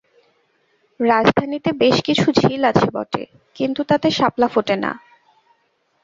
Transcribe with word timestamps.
রাজধানীতে 0.99 1.69
বেশ 1.73 1.97
কিছু 2.01 2.27
ঝিল 2.39 2.61
আছে 2.65 2.87
বটে, 2.95 3.23
কিন্তু 3.55 3.81
তাতে 3.83 4.07
শাপলা 4.11 4.47
ফোটে 4.53 4.75
না। 4.75 4.91